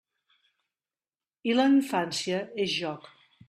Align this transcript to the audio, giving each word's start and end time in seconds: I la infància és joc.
I 1.51 1.55
la 1.59 1.67
infància 1.75 2.43
és 2.67 2.77
joc. 2.81 3.11